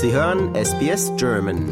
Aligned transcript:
Sie 0.00 0.12
hören 0.12 0.54
SBS 0.54 1.10
German. 1.16 1.66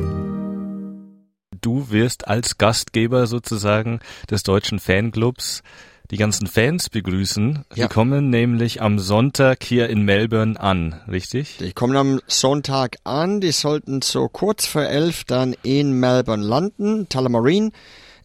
Du 1.60 1.90
wirst 1.90 2.26
als 2.26 2.58
Gastgeber 2.58 3.28
sozusagen 3.28 4.00
des 4.28 4.42
deutschen 4.42 4.80
Fanclubs 4.80 5.62
die 6.10 6.16
ganzen 6.16 6.48
Fans 6.48 6.90
begrüßen. 6.90 7.64
Ja. 7.76 7.86
Die 7.86 7.94
kommen 7.94 8.28
nämlich 8.28 8.82
am 8.82 8.98
Sonntag 8.98 9.62
hier 9.62 9.88
in 9.88 10.02
Melbourne 10.02 10.58
an, 10.58 11.00
richtig? 11.08 11.58
Die 11.58 11.72
kommen 11.72 11.96
am 11.96 12.20
Sonntag 12.26 12.96
an. 13.04 13.40
Die 13.40 13.52
sollten 13.52 14.02
so 14.02 14.28
kurz 14.28 14.66
vor 14.66 14.82
elf 14.82 15.22
dann 15.22 15.54
in 15.62 15.92
Melbourne 15.92 16.44
landen, 16.44 17.08
Tullamarine 17.08 17.70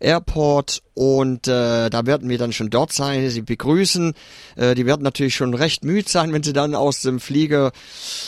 Airport 0.02 0.82
und 0.94 1.48
äh, 1.48 1.90
da 1.90 2.06
werden 2.06 2.30
wir 2.30 2.38
dann 2.38 2.54
schon 2.54 2.70
dort 2.70 2.92
sein, 2.92 3.30
sie 3.30 3.42
begrüßen. 3.42 4.14
Äh, 4.56 4.76
die 4.76 4.86
werden 4.86 5.04
natürlich 5.04 5.36
schon 5.36 5.54
recht 5.54 5.84
müde 5.84 6.10
sein, 6.10 6.34
wenn 6.34 6.44
sie 6.44 6.54
dann 6.54 6.76
aus 6.76 7.02
dem 7.02 7.20
Flieger 7.20 7.72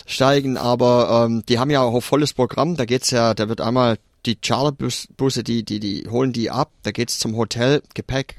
steigen, 0.06 0.58
aber 0.58 1.26
ähm, 1.26 1.44
die 1.48 1.60
haben 1.60 1.70
ja 1.70 1.82
auch 1.82 2.00
volles 2.02 2.34
Programm. 2.34 2.78
Da 2.78 2.86
geht's 2.86 3.12
ja, 3.12 3.34
da 3.34 3.50
wird 3.50 3.62
einmal 3.62 3.98
die 4.26 4.38
Charterbusse, 4.38 5.44
die, 5.44 5.64
die, 5.64 5.80
die 5.80 6.08
holen 6.10 6.32
die 6.32 6.50
ab, 6.50 6.72
da 6.84 6.92
geht's 6.92 7.20
zum 7.20 7.36
Hotel, 7.36 7.82
Gepäck 7.94 8.36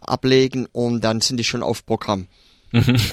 ablegen 0.00 0.66
und 0.72 1.02
dann 1.02 1.20
sind 1.20 1.36
die 1.36 1.44
schon 1.44 1.62
auf 1.62 1.86
Programm. 1.86 2.26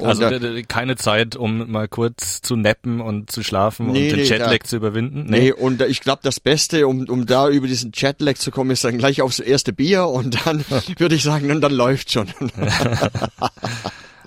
Also 0.04 0.30
d- 0.30 0.40
d- 0.40 0.64
keine 0.64 0.96
Zeit, 0.98 1.36
um 1.36 1.72
mal 1.72 1.88
kurz 1.88 2.42
zu 2.42 2.56
nappen 2.56 3.00
und 3.00 3.32
zu 3.32 3.42
schlafen 3.44 3.88
Nee, 3.92 4.04
und 4.12 4.18
den 4.18 4.24
nee, 4.24 4.30
Jetlag 4.30 4.58
da- 4.60 4.64
zu 4.66 4.76
überwinden? 4.76 5.26
Nee, 5.30 5.52
und 5.54 5.82
äh, 5.82 5.88
ich 5.88 6.02
glaube, 6.02 6.20
das 6.24 6.40
Beste, 6.40 6.88
um, 6.88 7.08
um 7.08 7.26
da 7.26 7.48
über 7.50 7.68
diesen 7.68 7.92
Jetlag 7.96 8.36
zu 8.36 8.52
kommen, 8.52 8.72
ist 8.72 8.84
dann 8.84 8.98
gleich 8.98 9.22
aufs 9.22 9.40
erste 9.40 9.72
Bier 9.74 10.08
und 10.08 10.46
dann 10.46 10.64
würde 10.98 11.16
ich 11.16 11.24
sagen, 11.24 11.50
und 11.52 11.62
dann 11.62 11.74
läuft 11.74 12.12
schon. 12.12 12.28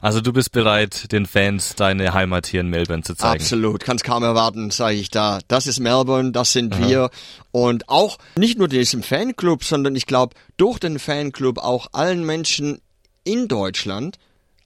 Also 0.00 0.20
du 0.20 0.32
bist 0.32 0.52
bereit, 0.52 1.10
den 1.10 1.26
Fans 1.26 1.74
deine 1.74 2.14
Heimat 2.14 2.46
hier 2.46 2.60
in 2.60 2.68
Melbourne 2.68 3.02
zu 3.02 3.16
zeigen. 3.16 3.42
Absolut, 3.42 3.82
kann's 3.82 4.04
kaum 4.04 4.22
erwarten, 4.22 4.70
sage 4.70 4.94
ich 4.94 5.10
da. 5.10 5.40
Das 5.48 5.66
ist 5.66 5.80
Melbourne, 5.80 6.30
das 6.30 6.52
sind 6.52 6.78
wir. 6.78 7.10
Und 7.50 7.88
auch 7.88 8.18
nicht 8.36 8.58
nur 8.58 8.68
diesem 8.68 9.02
Fanclub, 9.02 9.64
sondern 9.64 9.96
ich 9.96 10.06
glaube, 10.06 10.36
durch 10.56 10.78
den 10.78 11.00
Fanclub 11.00 11.58
auch 11.58 11.88
allen 11.90 12.24
Menschen 12.24 12.78
in 13.24 13.48
Deutschland 13.48 14.18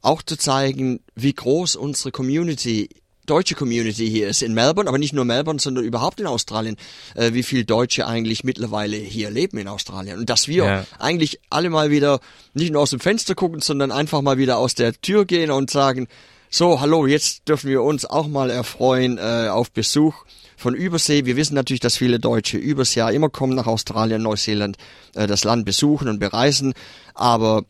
auch 0.02 0.22
zu 0.22 0.36
zeigen, 0.36 1.00
wie 1.14 1.32
groß 1.32 1.76
unsere 1.76 2.10
Community 2.12 2.88
deutsche 3.24 3.54
Community 3.54 4.10
hier 4.10 4.28
ist 4.28 4.42
in 4.42 4.52
Melbourne, 4.52 4.88
aber 4.88 4.98
nicht 4.98 5.12
nur 5.12 5.24
Melbourne, 5.24 5.60
sondern 5.60 5.84
überhaupt 5.84 6.18
in 6.18 6.26
Australien, 6.26 6.76
äh, 7.14 7.32
wie 7.34 7.44
viel 7.44 7.64
Deutsche 7.64 8.04
eigentlich 8.06 8.42
mittlerweile 8.42 8.96
hier 8.96 9.30
leben 9.30 9.58
in 9.58 9.68
Australien 9.68 10.18
und 10.18 10.28
dass 10.28 10.48
wir 10.48 10.64
Ja. 10.64 10.86
eigentlich 10.98 11.38
alle 11.48 11.70
mal 11.70 11.90
wieder 11.92 12.18
nicht 12.52 12.72
nur 12.72 12.82
aus 12.82 12.90
dem 12.90 12.98
Fenster 12.98 13.36
gucken, 13.36 13.60
sondern 13.60 13.92
einfach 13.92 14.22
mal 14.22 14.38
wieder 14.38 14.58
aus 14.58 14.74
der 14.74 14.92
Tür 15.00 15.24
gehen 15.24 15.52
und 15.52 15.70
sagen, 15.70 16.08
so, 16.50 16.80
hallo, 16.80 17.06
jetzt 17.06 17.48
dürfen 17.48 17.70
wir 17.70 17.82
uns 17.82 18.04
auch 18.04 18.26
mal 18.26 18.50
erfreuen 18.50 19.18
äh, 19.18 19.48
auf 19.48 19.70
Besuch 19.70 20.24
von 20.56 20.74
Übersee. 20.74 21.24
Wir 21.24 21.36
wissen 21.36 21.54
natürlich, 21.54 21.80
dass 21.80 21.96
viele 21.96 22.18
Deutsche 22.18 22.58
übers 22.58 22.94
Jahr 22.96 23.12
immer 23.12 23.30
kommen 23.30 23.54
nach 23.54 23.68
Australien, 23.68 24.22
Neuseeland, 24.22 24.76
äh, 25.14 25.28
das 25.28 25.44
Land 25.44 25.64
besuchen 25.64 26.08
und 26.08 26.18
bereisen, 26.18 26.74
aber 27.14 27.64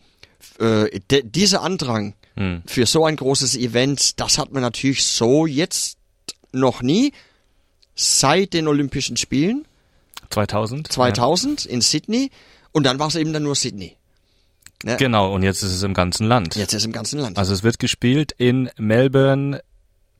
äh, 0.58 0.98
de, 1.10 1.22
dieser 1.24 1.62
Andrang 1.62 2.14
für 2.66 2.86
so 2.86 3.04
ein 3.04 3.16
großes 3.16 3.56
Event, 3.56 4.18
das 4.20 4.38
hat 4.38 4.52
man 4.52 4.62
natürlich 4.62 5.04
so 5.04 5.46
jetzt 5.46 5.98
noch 6.52 6.82
nie 6.82 7.12
seit 7.94 8.54
den 8.54 8.68
Olympischen 8.68 9.16
Spielen 9.16 9.66
2000? 10.30 10.90
2000 10.90 11.66
in 11.66 11.80
Sydney 11.82 12.30
und 12.72 12.84
dann 12.84 12.98
war 12.98 13.08
es 13.08 13.16
eben 13.16 13.32
dann 13.32 13.42
nur 13.42 13.54
Sydney. 13.54 13.96
Ja. 14.84 14.96
Genau, 14.96 15.32
und 15.32 15.42
jetzt 15.42 15.62
ist 15.62 15.72
es 15.72 15.82
im 15.82 15.94
ganzen 15.94 16.26
Land. 16.26 16.56
Jetzt 16.56 16.72
ist 16.72 16.78
es 16.82 16.86
im 16.86 16.92
ganzen 16.92 17.20
Land. 17.20 17.38
Also 17.38 17.52
es 17.52 17.62
wird 17.62 17.78
gespielt 17.78 18.32
in 18.36 18.68
Melbourne, 18.78 19.62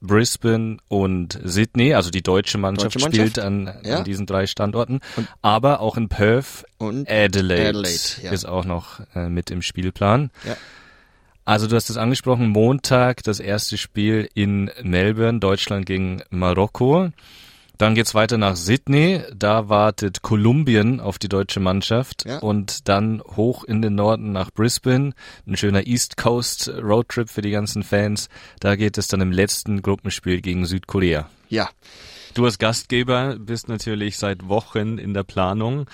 Brisbane 0.01 0.79
und 0.89 1.39
Sydney. 1.43 1.95
Also 1.95 2.11
die 2.11 2.23
deutsche 2.23 2.59
Mannschaft, 2.59 2.95
Deutsche 2.97 3.05
Mannschaft. 3.07 3.31
spielt 3.31 3.45
an, 3.45 3.75
Ja. 3.85 3.99
an 3.99 4.05
diesen 4.05 4.27
drei 4.27 4.47
Standorten. 4.47 5.01
aber 5.41 5.81
auch 5.81 5.97
in 5.97 6.09
Perth 6.09 6.65
Und 6.79 7.09
Adelaide, 7.11 7.71
Adelaide, 7.71 7.99
ja. 8.23 8.31
ist 8.33 8.45
auch 8.45 8.65
noch 8.65 9.01
äh, 9.15 9.29
mit 9.29 9.51
im 9.51 9.63
Spielplan. 9.63 10.31
Ja. 10.47 10.57
Also 11.45 11.67
du 11.67 11.75
hast 11.75 11.91
es 11.91 11.97
angesprochen, 11.97 12.49
Montag 12.49 13.23
das 13.25 13.41
erste 13.41 13.77
Spiel 13.77 14.29
in 14.35 14.71
Melbourne, 14.83 15.41
Deutschland 15.41 15.87
gegen 15.87 16.23
Marokko. 16.31 17.11
Dann 17.79 17.97
geht's 17.97 18.15
weiter 18.15 18.39
nach 18.39 18.55
Sydney, 18.55 19.23
da 19.35 19.69
wartet 19.69 20.23
Kolumbien 20.23 21.01
auf 21.01 21.19
die 21.19 21.29
deutsche 21.29 21.59
Mannschaft 21.59 22.25
Ja. 22.27 22.39
und 22.39 22.89
dann 22.89 23.21
hoch 23.37 23.65
in 23.65 23.83
den 23.83 23.97
Norden 23.97 24.31
nach 24.31 24.53
Brisbane, 24.53 25.15
ein 25.49 25.57
schöner 25.57 25.85
East 25.87 26.17
Coast 26.17 26.69
Roadtrip 26.81 27.29
für 27.29 27.43
die 27.43 27.51
ganzen 27.51 27.83
Fans. 27.83 28.29
Da 28.61 28.77
geht 28.77 28.99
es 28.99 29.09
dann 29.09 29.21
im 29.21 29.33
letzten 29.33 29.83
Gruppenspiel 29.83 30.41
gegen 30.41 30.65
Südkorea. 30.65 31.29
ja, 31.49 31.69
Du 32.35 32.47
als 32.47 32.59
Gastgeber 32.59 33.37
bist 33.39 33.69
natürlich 33.69 34.17
seit 34.17 34.49
Wochen 34.49 34.97
in 34.97 35.13
der 35.13 35.23
Planung 35.23 35.87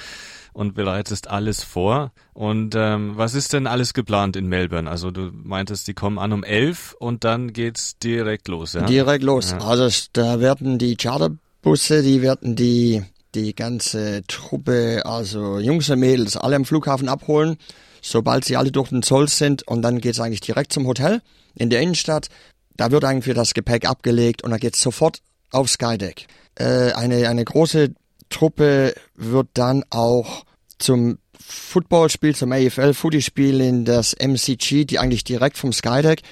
und 0.59 0.75
bereitest 0.75 1.29
alles 1.31 1.63
vor. 1.63 2.11
Und 2.35 2.75
ähm, 2.77 3.13
was 3.17 3.35
ist 3.35 3.53
denn 3.53 3.67
alles 3.69 3.95
geplant 3.95 4.35
in 4.35 4.49
Melbourne? 4.49 4.91
Also 4.91 5.11
du 5.13 5.31
meintest, 5.33 5.87
die 5.87 5.95
kommen 5.95 6.19
an 6.19 6.33
um 6.33 6.43
elf 6.43 6.95
und 6.99 7.23
dann 7.23 7.53
geht's 7.53 7.97
direkt 7.99 8.49
los, 8.49 8.73
ja? 8.73 8.85
direkt 8.87 9.23
los. 9.23 9.53
Also 9.61 9.85
s- 9.85 10.09
da 10.13 10.41
werden 10.41 10.79
die 10.79 10.97
Charterbusse, 10.97 12.03
die 12.03 12.23
werden 12.23 12.57
die 12.57 13.03
die 13.35 13.55
ganze 13.55 14.23
Truppe, 14.27 15.03
also 15.05 15.59
Jungs 15.61 15.89
und 15.91 16.01
Mädels, 16.01 16.37
alle 16.37 16.57
am 16.57 16.65
Flughafen 16.65 17.09
abholen, 17.09 17.57
sobald 18.03 18.45
sie 18.45 18.57
alle 18.57 18.73
durch 18.73 18.89
den 18.89 19.03
Zoll 19.03 19.29
sind 19.29 19.63
und 19.69 19.83
dann 19.83 20.01
geht's 20.01 20.19
eigentlich 20.19 20.41
direkt 20.41 20.73
zum 20.73 20.87
Hotel 20.87 21.21
in 21.55 21.71
der 21.71 21.83
Innenstadt. 21.83 22.29
Da 22.77 22.91
wird 22.91 23.05
eigentlich 23.05 23.35
das 23.35 23.55
Gepäck 23.55 23.89
abgelegt 23.89 24.43
und 24.43 24.51
dann 24.51 24.61
geht's 24.61 24.81
sofort 24.83 25.21
auf 25.53 25.69
Skydeck. 25.69 26.27
Äh, 26.57 26.93
eine 26.93 27.29
eine 27.29 27.45
große 27.45 27.95
Truppe 28.31 28.95
wird 29.15 29.49
dann 29.55 29.85
auch 29.91 30.45
zum 30.79 31.19
Footballspiel, 31.41 32.35
zum 32.35 32.53
AFL-Footy-Spiel 32.53 33.61
in 33.61 33.85
das 33.85 34.15
MCG, 34.15 34.85
die 34.85 34.99
eigentlich 34.99 35.25
direkt 35.25 35.57
vom 35.57 35.73
Skydeck. 35.73 36.23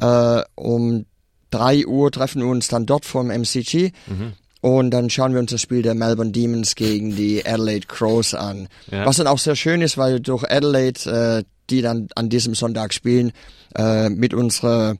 Äh, 0.00 0.42
um 0.54 1.06
drei 1.50 1.86
Uhr 1.86 2.10
treffen 2.10 2.42
wir 2.42 2.48
uns 2.48 2.68
dann 2.68 2.86
dort 2.86 3.04
vom 3.04 3.30
MCG. 3.30 3.92
Und 4.60 4.90
dann 4.90 5.08
schauen 5.08 5.32
wir 5.32 5.40
uns 5.40 5.52
das 5.52 5.60
Spiel 5.62 5.82
der 5.82 5.94
Melbourne 5.94 6.32
Demons 6.32 6.74
gegen 6.74 7.14
die 7.14 7.46
Adelaide 7.46 7.86
Crows 7.86 8.34
an. 8.34 8.68
Ja. 8.90 9.06
Was 9.06 9.16
dann 9.16 9.28
auch 9.28 9.38
sehr 9.38 9.56
schön 9.56 9.82
ist, 9.82 9.96
weil 9.96 10.20
durch 10.20 10.44
Adelaide, 10.50 11.38
äh, 11.38 11.44
die 11.70 11.80
dann 11.80 12.08
an 12.14 12.28
diesem 12.28 12.54
Sonntag 12.54 12.92
spielen, 12.92 13.32
äh, 13.76 14.08
mit 14.08 14.34
unserer 14.34 14.96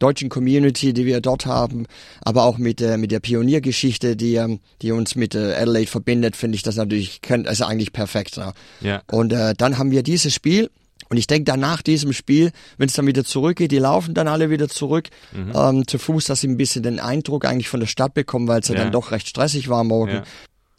deutschen 0.00 0.28
Community, 0.28 0.92
die 0.92 1.06
wir 1.06 1.20
dort 1.20 1.46
haben, 1.46 1.86
aber 2.22 2.42
auch 2.42 2.58
mit 2.58 2.80
der 2.80 2.98
mit 2.98 3.12
der 3.12 3.20
Pioniergeschichte, 3.20 4.16
die 4.16 4.34
ähm, 4.34 4.58
die 4.82 4.90
uns 4.90 5.14
mit 5.14 5.36
äh, 5.36 5.54
Adelaide 5.54 5.90
verbindet, 5.90 6.34
finde 6.34 6.56
ich 6.56 6.64
das 6.64 6.74
natürlich 6.74 7.20
also 7.28 7.64
eigentlich 7.64 7.92
perfekt. 7.92 8.36
Ja. 8.36 8.52
Ja. 8.80 9.02
Und 9.12 9.32
äh, 9.32 9.54
dann 9.56 9.78
haben 9.78 9.92
wir 9.92 10.02
dieses 10.02 10.34
Spiel 10.34 10.70
und 11.10 11.16
ich 11.16 11.26
denke 11.26 11.44
dann 11.44 11.60
nach 11.60 11.82
diesem 11.82 12.12
Spiel, 12.12 12.50
wenn 12.78 12.88
es 12.88 12.94
dann 12.94 13.06
wieder 13.06 13.24
zurückgeht, 13.24 13.72
die 13.72 13.78
laufen 13.78 14.14
dann 14.14 14.28
alle 14.28 14.48
wieder 14.48 14.68
zurück 14.68 15.08
ähm, 15.54 15.86
zu 15.86 15.98
Fuß, 15.98 16.24
dass 16.24 16.40
sie 16.40 16.48
ein 16.48 16.56
bisschen 16.56 16.82
den 16.82 17.00
Eindruck 17.00 17.44
eigentlich 17.44 17.68
von 17.68 17.80
der 17.80 17.88
Stadt 17.88 18.14
bekommen, 18.14 18.48
weil 18.48 18.60
es 18.60 18.68
ja. 18.68 18.76
Ja. 18.76 18.82
dann 18.82 18.92
doch 18.92 19.10
recht 19.10 19.28
stressig 19.28 19.68
war 19.68 19.84
morgen. 19.84 20.12
Ja. 20.12 20.22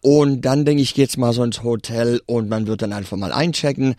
Und 0.01 0.41
dann 0.41 0.65
denke 0.65 0.81
ich, 0.81 0.95
geht's 0.95 1.17
mal 1.17 1.31
so 1.31 1.43
ins 1.43 1.61
Hotel 1.63 2.21
und 2.25 2.49
man 2.49 2.65
wird 2.65 2.81
dann 2.81 2.91
einfach 2.91 3.17
mal 3.17 3.31
einchecken 3.31 3.95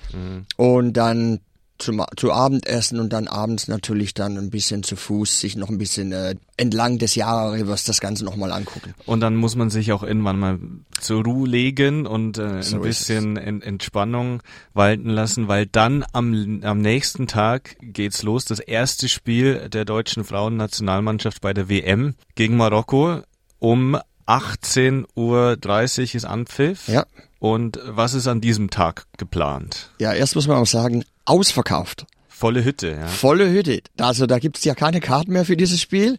und 0.56 0.94
dann 0.94 1.40
zum, 1.82 2.02
zu 2.16 2.32
Abendessen 2.32 2.98
und 3.00 3.12
dann 3.12 3.28
abends 3.28 3.68
natürlich 3.68 4.14
dann 4.14 4.38
ein 4.38 4.50
bisschen 4.50 4.82
zu 4.82 4.96
Fuß 4.96 5.40
sich 5.40 5.56
noch 5.56 5.68
ein 5.68 5.78
bisschen 5.78 6.12
äh, 6.12 6.36
entlang 6.56 6.98
des 6.98 7.14
Jahrerrivers 7.14 7.84
das 7.84 8.00
Ganze 8.00 8.24
nochmal 8.24 8.52
angucken. 8.52 8.94
Und 9.04 9.20
dann 9.20 9.36
muss 9.36 9.56
man 9.56 9.70
sich 9.70 9.92
auch 9.92 10.02
irgendwann 10.02 10.38
mal 10.38 10.58
zur 11.00 11.24
Ruhe 11.24 11.48
legen 11.48 12.06
und 12.06 12.38
äh, 12.38 12.62
So 12.62 12.76
ein 12.76 12.82
bisschen 12.82 13.36
en 13.36 13.60
Entspannung 13.62 14.42
walten 14.72 15.10
lassen, 15.10 15.48
weil 15.48 15.66
dann 15.66 16.04
am, 16.12 16.60
am 16.62 16.80
nächsten 16.80 17.26
Tag 17.26 17.76
geht's 17.80 18.22
los. 18.22 18.44
Das 18.44 18.60
erste 18.60 19.08
Spiel 19.08 19.68
der 19.68 19.84
deutschen 19.84 20.24
Frauennationalmannschaft 20.24 21.40
bei 21.40 21.52
der 21.52 21.68
WM 21.68 22.14
gegen 22.34 22.56
Marokko 22.56 23.22
um 23.58 23.98
18.30 24.26 25.06
Uhr 25.16 26.14
ist 26.14 26.24
Anpfiff. 26.24 26.88
Ja. 26.88 27.06
Und 27.38 27.80
was 27.84 28.14
ist 28.14 28.28
an 28.28 28.40
diesem 28.40 28.70
Tag 28.70 29.06
geplant? 29.18 29.90
Ja, 29.98 30.12
erst 30.12 30.36
muss 30.36 30.46
man 30.46 30.58
auch 30.58 30.66
sagen, 30.66 31.04
ausverkauft. 31.24 32.06
Volle 32.28 32.64
Hütte, 32.64 32.90
ja. 33.00 33.06
Volle 33.06 33.50
Hütte. 33.50 33.82
Also 33.98 34.26
da 34.26 34.38
gibt's 34.38 34.64
ja 34.64 34.74
keine 34.74 35.00
Karten 35.00 35.32
mehr 35.32 35.44
für 35.44 35.56
dieses 35.56 35.80
Spiel. 35.80 36.18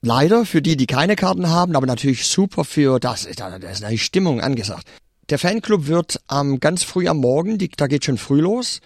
Leider 0.00 0.46
für 0.46 0.62
die, 0.62 0.76
die 0.76 0.86
keine 0.86 1.14
Karten 1.14 1.50
haben, 1.50 1.76
aber 1.76 1.86
natürlich 1.86 2.26
super 2.26 2.64
für 2.64 2.98
das. 2.98 3.28
Da, 3.36 3.58
da 3.58 3.68
ist 3.68 3.84
eine 3.84 3.98
Stimmung 3.98 4.40
angesagt. 4.40 4.86
Der 5.28 5.38
Fanclub 5.38 5.86
wird 5.86 6.20
am 6.26 6.58
ganz 6.58 6.84
früh 6.84 7.06
am 7.06 7.18
Morgen, 7.18 7.58
die, 7.58 7.68
da 7.68 7.86
geht 7.86 8.04
schon 8.06 8.16
früh 8.16 8.40
los. 8.40 8.80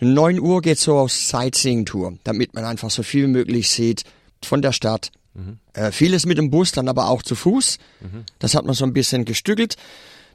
9 0.00 0.38
Uhr 0.40 0.60
geht 0.62 0.78
so 0.78 0.98
auf 0.98 1.12
Sightseeing-Tour, 1.12 2.18
damit 2.24 2.54
man 2.54 2.64
einfach 2.64 2.90
so 2.90 3.02
viel 3.02 3.24
wie 3.24 3.32
möglich 3.32 3.70
sieht 3.70 4.04
von 4.42 4.60
der 4.62 4.72
Stadt. 4.72 5.10
Äh, 5.72 5.92
vieles 5.92 6.26
mit 6.26 6.36
dem 6.36 6.50
Bus, 6.50 6.72
dann 6.72 6.88
aber 6.88 7.08
auch 7.08 7.22
zu 7.22 7.34
Fuß. 7.36 7.78
Das 8.38 8.54
hat 8.54 8.64
man 8.64 8.74
so 8.74 8.84
ein 8.84 8.92
bisschen 8.92 9.24
gestückelt. 9.24 9.76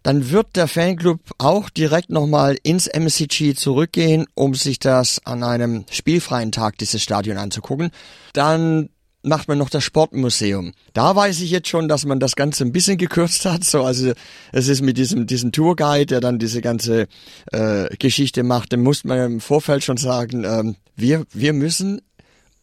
Dann 0.04 0.32
wird 0.32 0.56
der 0.56 0.68
Fanclub 0.68 1.20
auch 1.38 1.70
direkt 1.70 2.10
nochmal 2.10 2.58
ins 2.64 2.88
MCG 2.88 3.56
zurückgehen, 3.56 4.28
um 4.36 4.54
sich 4.54 4.80
das 4.80 5.26
an 5.26 5.44
einem 5.44 5.86
spielfreien 5.90 6.52
Tag 6.52 6.78
dieses 6.78 7.02
Stadion 7.02 7.38
anzugucken. 7.38 7.92
Dann 8.34 8.90
macht 9.24 9.48
man 9.48 9.58
noch 9.58 9.70
das 9.70 9.84
Sportmuseum. 9.84 10.74
Da 10.94 11.16
weiß 11.16 11.40
ich 11.40 11.50
jetzt 11.50 11.70
schon, 11.70 11.88
dass 11.88 12.06
man 12.06 12.20
das 12.20 12.36
Ganze 12.36 12.66
ein 12.66 12.74
bisschen 12.74 12.98
gekürzt 12.98 13.46
hat. 13.46 13.64
So, 13.64 13.84
also 13.84 14.12
es 14.52 14.68
ist 14.68 14.82
mit 14.82 14.98
diesem, 14.98 15.26
diesem 15.26 15.52
Tourguide, 15.54 16.08
der 16.08 16.22
dann 16.22 16.40
diese 16.40 16.62
ganze 16.62 17.08
äh, 17.52 17.88
Geschichte 17.98 18.44
macht, 18.44 18.74
dem 18.74 18.84
muss 18.84 19.06
man 19.06 19.20
im 19.20 19.40
Vorfeld 19.40 19.84
schon 19.84 19.98
sagen, 19.98 20.44
ähm, 20.44 20.76
wir, 20.96 21.26
wir 21.32 21.54
müssen 21.54 22.02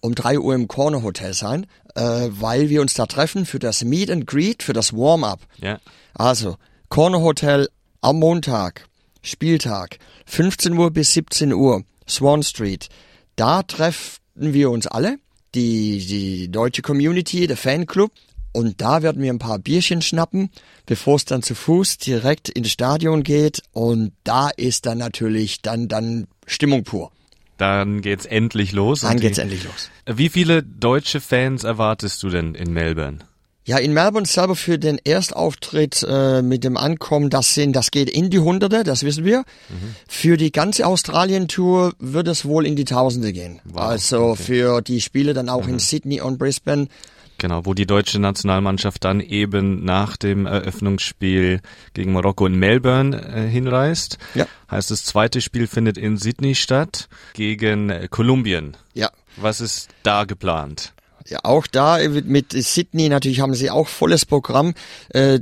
um 0.01 0.15
drei 0.15 0.39
Uhr 0.39 0.55
im 0.55 0.69
Corner 0.69 1.03
Hotel 1.03 1.35
sein, 1.35 1.67
äh, 1.95 2.29
weil 2.31 2.69
wir 2.69 2.83
uns 2.83 2.95
da 2.95 3.07
treffen 3.07 3.47
für 3.47 3.59
das 3.59 3.83
Meet 3.83 4.11
and 4.11 4.27
Greet, 4.27 4.63
für 4.63 4.73
das 4.73 4.93
Warm-up. 4.93 5.41
Ja. 5.59 5.79
Also, 6.15 6.57
Corner 6.91 7.21
Hotel 7.21 7.69
am 8.01 8.19
Montag, 8.19 8.87
Spieltag, 9.23 9.99
15 10.27 10.77
Uhr 10.77 10.91
bis 10.91 11.13
17 11.15 11.53
Uhr, 11.53 11.85
Swan 12.09 12.43
Street. 12.43 12.89
Da 13.37 13.63
treffen 13.63 14.19
wir 14.35 14.71
uns 14.71 14.89
alle, 14.89 15.19
die, 15.55 16.05
die 16.05 16.51
deutsche 16.51 16.83
Community, 16.83 17.47
der 17.47 17.57
Fanclub. 17.57 18.11
Und 18.53 18.81
da 18.81 19.03
werden 19.03 19.23
wir 19.23 19.33
ein 19.33 19.39
paar 19.39 19.61
Bierchen 19.61 20.03
schnappen, 20.03 20.51
bevor 20.85 21.15
es 21.15 21.25
dann 21.25 21.45
zu 21.45 21.55
Fuß 21.55 21.99
direkt 21.99 22.49
ins 22.49 22.73
Stadion 22.73 23.23
geht. 23.23 23.63
Und 23.71 24.11
da 24.25 24.49
ist 24.49 24.87
dann 24.87 24.99
natürlich 24.99 25.63
dann, 25.63 25.87
dann 25.87 26.27
Stimmung 26.45 26.83
pur. 26.83 27.13
Dann 27.59 28.01
geht's 28.01 28.27
endlich 28.27 28.73
los. 28.73 29.03
Dann 29.03 29.13
Und 29.13 29.21
geht's 29.21 29.37
die- 29.37 29.43
endlich 29.43 29.63
los. 29.63 29.91
Wie 30.07 30.29
viele 30.29 30.65
deutsche 30.65 31.21
Fans 31.21 31.63
erwartest 31.63 32.21
du 32.25 32.31
denn 32.31 32.57
in 32.57 32.73
Melbourne? 32.73 33.19
Ja, 33.67 33.79
in 33.79 33.93
Melbourne 33.93 34.27
selber 34.27 34.57
für 34.57 34.79
den 34.79 34.99
Erstauftritt 35.05 36.05
äh, 36.09 36.41
mit 36.43 36.65
dem 36.65 36.77
Ankommen, 36.77 37.31
das 37.31 37.55
sind, 37.55 37.77
das 37.77 37.91
geht 37.91 38.09
in 38.09 38.31
die 38.31 38.39
Hunderte, 38.39 38.85
das 38.85 39.05
wissen 39.05 39.25
wir. 39.25 39.45
Für 40.09 40.37
die 40.37 40.51
ganze 40.51 40.87
Australien-Tour 40.87 41.93
wird 41.99 42.29
es 42.29 42.45
wohl 42.45 42.67
in 42.67 42.75
die 42.75 42.85
Tausende 42.87 43.33
gehen. 43.33 43.61
also 43.75 44.35
für 44.35 44.81
die 44.81 45.01
Spiele 45.01 45.35
dann 45.35 45.49
auch 45.49 45.69
in 45.69 45.79
Sydney 45.79 46.21
und 46.21 46.39
Brisbane. 46.39 46.89
Genau, 47.41 47.65
wo 47.65 47.73
die 47.73 47.87
deutsche 47.87 48.19
Nationalmannschaft 48.19 49.03
dann 49.03 49.21
eben 49.21 49.83
nach 49.83 50.19
dem 50.19 50.45
Eröffnungsspiel 50.45 51.61
gegen 51.95 52.13
Marokko 52.13 52.47
in 52.47 52.57
Melbourne 52.57 53.17
äh, 53.17 53.49
hinreist. 53.49 54.19
Ja. 54.35 54.47
Heißt, 54.71 54.91
das 54.91 55.05
zweite 55.05 55.41
Spiel 55.41 55.67
findet 55.67 55.97
in 55.97 56.19
Sydney 56.19 56.55
statt 56.55 57.09
gegen 57.33 57.89
äh, 57.89 58.09
Kolumbien. 58.11 58.77
Ja. 58.93 59.11
Was 59.37 59.63
ist 59.63 59.89
da 60.03 60.25
geplant? 60.25 60.93
Ja, 61.29 61.41
auch 61.43 61.67
da 61.67 61.99
mit 62.09 62.27
mit 62.27 62.53
Sydney 62.53 63.09
natürlich 63.09 63.41
haben 63.41 63.55
sie 63.55 63.71
auch 63.71 63.89
volles 63.89 64.27
Programm. 64.27 64.75
Äh, 65.11 65.41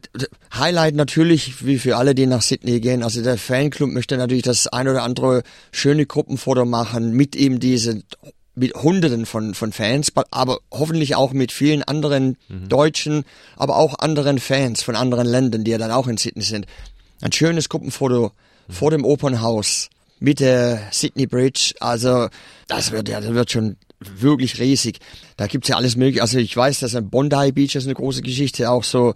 Highlight 0.55 0.95
natürlich, 0.95 1.65
wie 1.65 1.79
für 1.79 1.97
alle, 1.97 2.15
die 2.15 2.27
nach 2.27 2.43
Sydney 2.43 2.81
gehen. 2.81 3.03
Also 3.03 3.23
der 3.23 3.39
Fanclub 3.39 3.91
möchte 3.91 4.17
natürlich 4.17 4.43
das 4.43 4.67
ein 4.67 4.89
oder 4.89 5.03
andere 5.03 5.43
schöne 5.71 6.07
Gruppenfoto 6.07 6.65
machen 6.65 7.13
mit 7.13 7.37
eben 7.37 7.61
diese 7.61 8.03
mit 8.55 8.75
Hunderten 8.75 9.25
von 9.25 9.55
von 9.55 9.73
Fans, 9.73 10.13
aber 10.31 10.59
hoffentlich 10.73 11.15
auch 11.15 11.33
mit 11.33 11.53
vielen 11.53 11.85
anderen 11.85 12.37
Deutschen, 12.69 13.25
aber 13.57 13.77
auch 13.77 13.99
anderen 14.01 14.39
Fans 14.41 14.83
von 14.83 14.97
anderen 14.97 15.29
Ländern, 15.29 15.65
die 15.65 15.71
ja 15.71 15.79
dann 15.79 15.93
auch 15.93 16.09
in 16.09 16.17
Sydney 16.17 16.43
sind. 16.43 16.67
Ein 17.21 17.33
schönes 17.33 17.69
Gruppenfoto 17.69 18.33
vor 18.69 18.91
dem 18.91 19.05
Opernhaus 19.05 19.91
mit 20.21 20.41
der 20.41 20.89
Sydney 20.91 21.27
Bridge. 21.27 21.75
Also 21.81 22.29
das 22.67 22.91
wird 22.91 23.09
ja, 23.09 23.21
das 23.21 23.33
wird 23.33 23.51
schon 23.51 23.77
wirklich 24.00 24.59
riesig. 24.61 24.99
Da 25.37 25.47
gibt's 25.47 25.69
ja 25.69 25.77
alles 25.77 25.97
mögliche. 25.97 26.23
Also 26.23 26.39
ich 26.39 26.56
weiß, 26.56 26.81
dass 26.81 26.95
ein 26.95 27.11
Bondi 27.11 27.53
Beach 27.53 27.75
ist 27.75 27.85
eine 27.85 27.95
große 27.95 28.23
Geschichte, 28.23 28.71
auch 28.71 28.85
so 28.85 29.15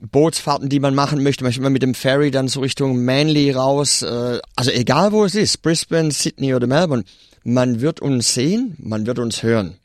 Bootsfahrten, 0.00 0.68
die 0.68 0.80
man 0.80 0.94
machen 0.94 1.22
möchte, 1.22 1.44
manchmal 1.44 1.70
mit 1.70 1.82
dem 1.82 1.94
Ferry 1.94 2.30
dann 2.30 2.48
so 2.48 2.60
Richtung 2.60 3.04
Manly 3.04 3.50
raus. 3.50 4.02
Äh, 4.02 4.40
also 4.54 4.70
egal 4.70 5.12
wo 5.12 5.24
es 5.24 5.34
ist, 5.34 5.62
Brisbane, 5.62 6.10
Sydney 6.10 6.54
oder 6.54 6.66
Melbourne, 6.66 7.04
man 7.44 7.80
wird 7.80 8.00
uns 8.00 8.34
sehen, 8.34 8.76
man 8.78 9.06
wird 9.06 9.18
uns 9.18 9.42
hören. 9.42 9.76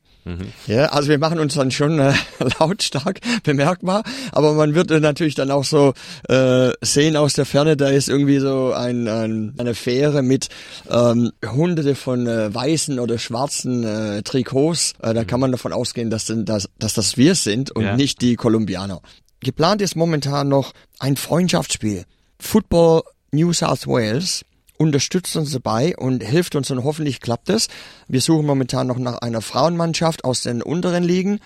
Ja, 0.67 0.85
also 0.87 1.09
wir 1.09 1.17
machen 1.17 1.39
uns 1.39 1.55
dann 1.55 1.71
schon 1.71 1.97
äh, 1.99 2.13
lautstark 2.59 3.19
bemerkbar, 3.43 4.03
aber 4.31 4.53
man 4.53 4.75
wird 4.75 4.91
äh, 4.91 4.99
natürlich 4.99 5.35
dann 5.35 5.49
auch 5.51 5.63
so 5.63 5.93
äh, 6.29 6.71
sehen 6.81 7.17
aus 7.17 7.33
der 7.33 7.45
Ferne, 7.45 7.75
da 7.75 7.87
ist 7.89 8.07
irgendwie 8.07 8.39
so 8.39 8.71
ein, 8.73 9.07
ein, 9.07 9.53
eine 9.57 9.73
Fähre 9.73 10.21
mit 10.21 10.49
ähm, 10.89 11.31
hunderte 11.43 11.95
von 11.95 12.27
äh, 12.27 12.53
weißen 12.53 12.99
oder 12.99 13.17
schwarzen 13.17 13.83
äh, 13.83 14.21
Trikots. 14.21 14.93
Äh, 15.01 15.13
da 15.13 15.23
kann 15.23 15.39
man 15.39 15.51
davon 15.51 15.73
ausgehen, 15.73 16.09
dass, 16.09 16.25
denn 16.25 16.45
das, 16.45 16.69
dass 16.77 16.93
das 16.93 17.17
wir 17.17 17.35
sind 17.35 17.71
und 17.71 17.83
Ja. 17.83 17.95
nicht 17.95 18.21
die 18.21 18.35
Kolumbianer. 18.35 19.01
Geplant 19.39 19.81
ist 19.81 19.95
momentan 19.95 20.49
noch 20.49 20.73
ein 20.99 21.17
Freundschaftsspiel. 21.17 22.03
Football 22.39 23.01
New 23.31 23.53
South 23.53 23.87
Wales 23.87 24.43
unterstützt 24.81 25.35
uns 25.35 25.51
dabei 25.51 25.95
und 25.95 26.23
hilft 26.23 26.55
uns 26.55 26.71
und 26.71 26.83
hoffentlich 26.83 27.21
klappt 27.21 27.49
es. 27.49 27.67
Wir 28.07 28.19
suchen 28.19 28.47
momentan 28.47 28.87
noch 28.87 28.97
nach 28.97 29.19
einer 29.19 29.41
Frauenmannschaft 29.41 30.23
aus 30.25 30.41
den 30.41 30.63
unteren 30.63 31.03
Ligen 31.03 31.39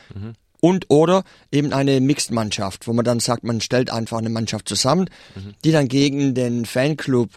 und 0.62 0.86
oder 0.90 1.24
eben 1.52 1.74
eine 1.74 2.00
Mixed-Mannschaft, 2.00 2.88
wo 2.88 2.94
man 2.94 3.04
dann 3.04 3.20
sagt, 3.20 3.44
man 3.44 3.60
stellt 3.60 3.92
einfach 3.92 4.18
eine 4.18 4.30
Mannschaft 4.30 4.70
zusammen, 4.70 5.10
die 5.64 5.72
dann 5.72 5.90
gegen 5.90 6.34
den 6.34 6.66
Fanclub 6.66 7.30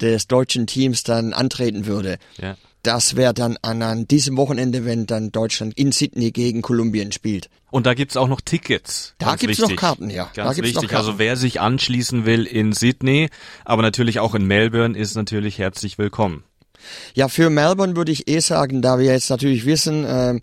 des 0.00 0.28
deutschen 0.28 0.66
Teams 0.66 1.02
dann 1.02 1.32
antreten 1.32 1.86
würde. 1.86 2.18
Ja. 2.36 2.56
Das 2.82 3.16
wäre 3.16 3.34
dann 3.34 3.56
an, 3.62 3.82
an 3.82 4.06
diesem 4.06 4.36
Wochenende, 4.36 4.84
wenn 4.84 5.06
dann 5.06 5.32
Deutschland 5.32 5.76
in 5.76 5.92
Sydney 5.92 6.30
gegen 6.30 6.62
Kolumbien 6.62 7.10
spielt. 7.10 7.48
Und 7.70 7.86
da 7.86 7.94
gibt's 7.94 8.16
auch 8.16 8.28
noch 8.28 8.40
Tickets. 8.40 9.14
Da 9.18 9.26
Ganz 9.26 9.40
gibt's 9.40 9.58
noch 9.58 9.68
wichtig. 9.68 9.80
Karten, 9.80 10.10
ja. 10.10 10.30
Da 10.34 10.44
Ganz 10.44 10.56
gibt's 10.56 10.72
noch 10.72 10.82
wichtig. 10.82 10.90
Karten. 10.90 11.06
Also 11.06 11.18
wer 11.18 11.36
sich 11.36 11.60
anschließen 11.60 12.24
will 12.24 12.44
in 12.44 12.72
Sydney, 12.72 13.28
aber 13.64 13.82
natürlich 13.82 14.20
auch 14.20 14.34
in 14.34 14.46
Melbourne, 14.46 14.96
ist 14.96 15.14
natürlich 15.16 15.58
herzlich 15.58 15.98
willkommen. 15.98 16.44
Ja, 17.14 17.28
für 17.28 17.50
Melbourne 17.50 17.96
würde 17.96 18.12
ich 18.12 18.28
eh 18.28 18.40
sagen, 18.40 18.82
da 18.82 18.98
wir 18.98 19.06
jetzt 19.06 19.30
natürlich 19.30 19.66
wissen, 19.66 20.06
ähm, 20.08 20.40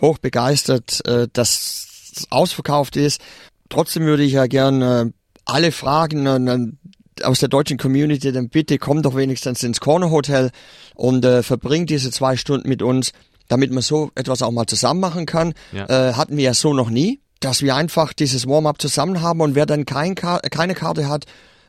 hoch 0.00 0.18
begeistert, 0.18 1.04
äh, 1.06 1.26
dass 1.32 2.12
es 2.16 2.26
ausverkauft 2.30 2.96
ist. 2.96 3.20
Trotzdem 3.68 4.04
würde 4.04 4.22
ich 4.22 4.32
ja 4.32 4.46
gern 4.46 4.82
äh, 4.82 5.06
alle 5.44 5.72
fragen 5.72 6.26
äh, 6.26 7.24
aus 7.24 7.40
der 7.40 7.48
deutschen 7.48 7.78
Community, 7.78 8.30
dann 8.32 8.48
bitte 8.48 8.78
kommt 8.78 9.04
doch 9.04 9.16
wenigstens 9.16 9.62
ins 9.62 9.80
Corner 9.80 10.10
Hotel 10.10 10.50
und 10.94 11.24
äh, 11.24 11.42
verbringt 11.42 11.90
diese 11.90 12.10
zwei 12.10 12.36
Stunden 12.36 12.68
mit 12.68 12.82
uns, 12.82 13.12
damit 13.48 13.70
man 13.72 13.82
so 13.82 14.10
etwas 14.14 14.42
auch 14.42 14.50
mal 14.50 14.66
zusammen 14.66 15.00
machen 15.00 15.26
kann. 15.26 15.54
Ja. 15.72 15.86
Äh, 16.10 16.12
hatten 16.14 16.36
wir 16.36 16.44
ja 16.44 16.54
so 16.54 16.72
noch 16.74 16.90
nie, 16.90 17.20
dass 17.40 17.62
wir 17.62 17.74
einfach 17.74 18.12
dieses 18.12 18.46
Warm-up 18.46 18.80
zusammen 18.80 19.20
haben 19.22 19.40
und 19.40 19.54
wer 19.54 19.66
dann 19.66 19.84
kein 19.84 20.14
Kar 20.14 20.40
keine 20.40 20.74
Karte 20.74 21.08
hat, 21.08 21.24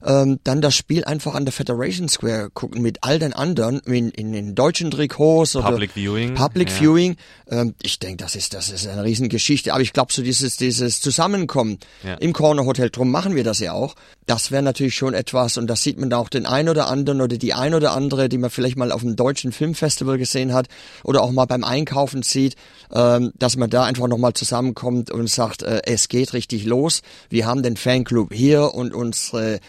ähm, 0.05 0.39
dann 0.45 0.61
das 0.61 0.75
Spiel 0.75 1.03
einfach 1.03 1.35
an 1.35 1.43
der 1.45 1.51
Federation 1.51 2.07
Square 2.07 2.51
gucken 2.53 2.81
mit 2.81 2.99
all 3.01 3.19
den 3.19 3.33
anderen 3.33 3.79
in, 3.81 4.09
in 4.11 4.31
den 4.31 4.55
deutschen 4.55 4.91
Trikots 4.91 5.55
oder 5.57 5.69
Public 5.71 5.91
Viewing, 5.93 6.35
Public 6.35 6.69
ja. 6.69 6.75
Viewing. 6.75 7.15
Ähm, 7.49 7.75
ich 7.81 7.99
denke, 7.99 8.23
das 8.23 8.35
ist 8.35 8.53
das 8.53 8.69
ist 8.69 8.87
eine 8.87 9.03
Riesengeschichte. 9.03 9.73
Aber 9.73 9.81
ich 9.81 9.91
glaube, 9.91 10.13
so 10.13 10.21
dieses 10.21 10.55
dieses 10.55 11.01
Zusammenkommen 11.01 11.79
Ja. 12.03 12.13
im 12.15 12.31
Corner 12.31 12.65
Hotel, 12.65 12.89
drum 12.89 13.11
machen 13.11 13.35
wir 13.35 13.43
das 13.43 13.59
ja 13.59 13.73
auch. 13.73 13.95
Das 14.29 14.51
wäre 14.51 14.61
natürlich 14.61 14.93
schon 14.93 15.15
etwas 15.15 15.57
und 15.57 15.65
das 15.65 15.81
sieht 15.81 15.99
man 15.99 16.11
da 16.11 16.19
auch 16.19 16.29
den 16.29 16.45
ein 16.45 16.69
oder 16.69 16.87
anderen 16.87 17.19
oder 17.19 17.35
die 17.39 17.55
ein 17.55 17.73
oder 17.73 17.93
andere, 17.93 18.29
die 18.29 18.37
man 18.37 18.51
vielleicht 18.51 18.77
mal 18.77 18.91
auf 18.91 19.01
dem 19.01 19.15
deutschen 19.15 19.51
Filmfestival 19.51 20.19
gesehen 20.19 20.53
hat 20.53 20.67
oder 21.03 21.23
auch 21.23 21.31
mal 21.31 21.45
beim 21.45 21.63
Einkaufen 21.63 22.21
sieht, 22.21 22.55
ähm, 22.93 23.31
dass 23.39 23.57
man 23.57 23.71
da 23.71 23.85
einfach 23.85 24.07
nochmal 24.07 24.33
zusammenkommt 24.33 25.09
und 25.09 25.27
sagt, 25.27 25.63
äh, 25.63 25.81
es 25.85 26.09
geht 26.09 26.33
richtig 26.33 26.65
los. 26.65 27.01
Wir 27.31 27.47
haben 27.47 27.63
den 27.63 27.75
Fanclub 27.75 28.31
hier 28.31 28.75
und 28.75 28.93
unsere 28.93 29.61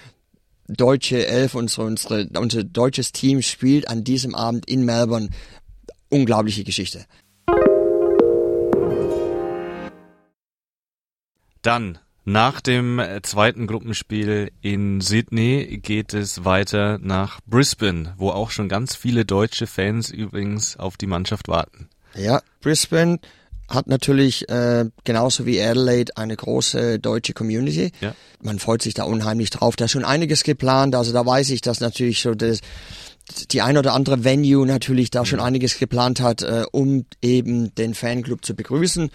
deutsche 0.68 1.26
Elf, 1.26 1.54
unsere, 1.54 1.86
unsere, 1.86 2.28
unser 2.38 2.62
deutsches 2.62 3.12
Team 3.12 3.40
spielt 3.40 3.88
an 3.88 4.04
diesem 4.04 4.34
Abend 4.34 4.68
in 4.68 4.84
Melbourne. 4.84 5.30
Unglaubliche 6.10 6.64
Geschichte. 6.64 7.06
Dann, 11.62 11.98
nach 12.24 12.60
dem 12.60 13.00
zweiten 13.22 13.66
Gruppenspiel 13.66 14.52
in 14.60 15.00
Sydney 15.00 15.80
geht 15.82 16.14
es 16.14 16.44
weiter 16.44 16.98
nach 17.00 17.40
Brisbane, 17.46 18.14
wo 18.18 18.30
auch 18.30 18.50
schon 18.50 18.68
ganz 18.68 18.94
viele 18.94 19.24
deutsche 19.24 19.66
Fans 19.66 20.10
übrigens 20.10 20.76
auf 20.76 20.96
die 20.96 21.06
Mannschaft 21.06 21.48
warten. 21.48 21.88
Ja, 22.14 22.42
Brisbane 22.60 23.20
hat 23.68 23.86
natürlich 23.86 24.48
äh, 24.48 24.86
genauso 25.04 25.46
wie 25.46 25.62
Adelaide 25.62 26.16
eine 26.16 26.36
große 26.36 26.98
deutsche 26.98 27.32
Community. 27.32 27.92
Ja. 28.00 28.14
Man 28.42 28.58
freut 28.58 28.82
sich 28.82 28.94
da 28.94 29.04
unheimlich 29.04 29.50
drauf. 29.50 29.76
Da 29.76 29.84
ist 29.86 29.92
schon 29.92 30.04
einiges 30.04 30.42
geplant. 30.42 30.94
Also 30.94 31.12
da 31.12 31.24
weiß 31.24 31.50
ich, 31.50 31.60
dass 31.60 31.80
natürlich 31.80 32.20
so 32.20 32.34
das, 32.34 32.60
die 33.52 33.62
ein 33.62 33.78
oder 33.78 33.94
andere 33.94 34.24
Venue 34.24 34.66
natürlich 34.66 35.10
da 35.10 35.24
schon 35.24 35.40
einiges 35.40 35.78
geplant 35.78 36.20
hat, 36.20 36.42
äh, 36.42 36.64
um 36.72 37.06
eben 37.22 37.74
den 37.76 37.94
Fanclub 37.94 38.44
zu 38.44 38.54
begrüßen. 38.54 39.10